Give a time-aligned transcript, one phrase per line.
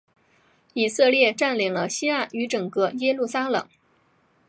[0.73, 3.67] 以色列占领了西岸与整个耶路撒冷。